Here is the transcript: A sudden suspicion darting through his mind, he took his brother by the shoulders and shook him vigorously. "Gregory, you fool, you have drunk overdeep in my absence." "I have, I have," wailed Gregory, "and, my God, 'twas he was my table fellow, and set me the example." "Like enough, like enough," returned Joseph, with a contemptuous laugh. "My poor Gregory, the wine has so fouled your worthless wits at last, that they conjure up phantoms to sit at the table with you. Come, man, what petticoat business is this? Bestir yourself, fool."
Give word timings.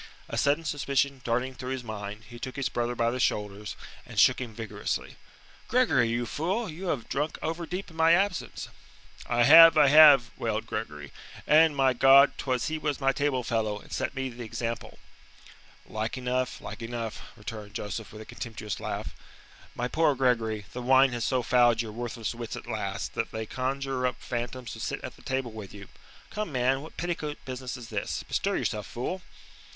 A 0.27 0.35
sudden 0.35 0.65
suspicion 0.65 1.21
darting 1.23 1.53
through 1.53 1.73
his 1.73 1.83
mind, 1.83 2.23
he 2.27 2.39
took 2.39 2.55
his 2.55 2.69
brother 2.69 2.95
by 2.95 3.11
the 3.11 3.19
shoulders 3.19 3.75
and 4.03 4.19
shook 4.19 4.41
him 4.41 4.51
vigorously. 4.51 5.15
"Gregory, 5.67 6.09
you 6.09 6.25
fool, 6.25 6.67
you 6.67 6.87
have 6.87 7.07
drunk 7.07 7.37
overdeep 7.43 7.91
in 7.91 7.95
my 7.95 8.13
absence." 8.13 8.69
"I 9.27 9.43
have, 9.43 9.77
I 9.77 9.89
have," 9.89 10.31
wailed 10.39 10.65
Gregory, 10.65 11.11
"and, 11.45 11.75
my 11.75 11.93
God, 11.93 12.35
'twas 12.39 12.65
he 12.65 12.79
was 12.79 12.99
my 12.99 13.11
table 13.11 13.43
fellow, 13.43 13.79
and 13.79 13.93
set 13.93 14.15
me 14.15 14.29
the 14.29 14.43
example." 14.43 14.97
"Like 15.85 16.17
enough, 16.17 16.59
like 16.61 16.81
enough," 16.81 17.21
returned 17.37 17.75
Joseph, 17.75 18.11
with 18.11 18.23
a 18.23 18.25
contemptuous 18.25 18.79
laugh. 18.79 19.13
"My 19.75 19.87
poor 19.87 20.15
Gregory, 20.15 20.65
the 20.73 20.81
wine 20.81 21.11
has 21.11 21.25
so 21.25 21.43
fouled 21.43 21.83
your 21.83 21.91
worthless 21.91 22.33
wits 22.33 22.55
at 22.55 22.65
last, 22.65 23.13
that 23.13 23.29
they 23.31 23.45
conjure 23.45 24.07
up 24.07 24.15
phantoms 24.19 24.73
to 24.73 24.79
sit 24.79 24.99
at 25.03 25.15
the 25.15 25.21
table 25.21 25.51
with 25.51 25.75
you. 25.75 25.89
Come, 26.31 26.51
man, 26.51 26.81
what 26.81 26.97
petticoat 26.97 27.37
business 27.45 27.77
is 27.77 27.89
this? 27.89 28.23
Bestir 28.23 28.57
yourself, 28.57 28.87
fool." 28.87 29.21